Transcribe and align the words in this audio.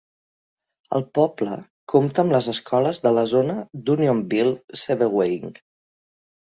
El 0.99 1.03
poble 1.17 1.57
compta 1.93 2.25
amb 2.25 2.33
les 2.37 2.49
escoles 2.55 3.03
de 3.05 3.13
la 3.19 3.27
zona 3.35 3.61
d'Unionville-Sebewaing. 3.85 5.57